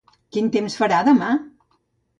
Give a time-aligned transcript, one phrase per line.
[0.37, 1.31] Quin temps farà demà?